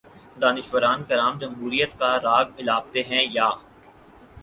دانشوران 0.41 1.03
کرام 1.03 1.37
جمہوریت 1.39 1.91
کا 1.99 2.11
راگ 2.19 2.45
الاپتے 2.57 3.03
ہیں 3.03 3.25
یا 3.31 3.49